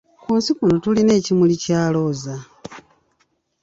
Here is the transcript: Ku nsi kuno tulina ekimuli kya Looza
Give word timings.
Ku 0.23 0.29
nsi 0.37 0.51
kuno 0.57 0.75
tulina 0.83 1.13
ekimuli 1.19 1.55
kya 1.63 1.81
Looza 1.93 2.35